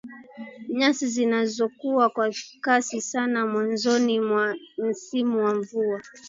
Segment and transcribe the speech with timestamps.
[0.77, 6.01] Nyasi zinazokua kwa kasi sana mwanzoni mwa msimu wa mvua